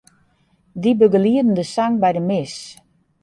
[0.81, 2.55] Dy begelieden de sang by de mis.